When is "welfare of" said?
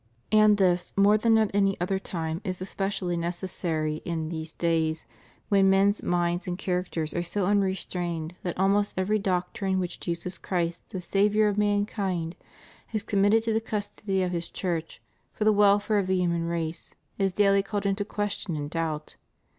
15.53-16.07